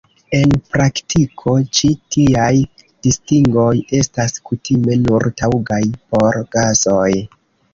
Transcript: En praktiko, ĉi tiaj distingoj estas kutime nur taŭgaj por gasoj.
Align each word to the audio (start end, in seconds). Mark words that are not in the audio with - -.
En 0.35 0.53
praktiko, 0.75 1.53
ĉi 1.79 1.89
tiaj 2.15 2.55
distingoj 3.09 3.69
estas 3.99 4.35
kutime 4.51 4.99
nur 5.03 5.29
taŭgaj 5.43 5.83
por 6.15 6.41
gasoj. 6.57 7.09